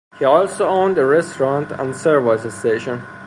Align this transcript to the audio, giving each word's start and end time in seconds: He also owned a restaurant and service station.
He 0.17 0.25
also 0.25 0.67
owned 0.67 0.97
a 0.97 1.05
restaurant 1.05 1.71
and 1.73 1.95
service 1.95 2.51
station. 2.57 3.03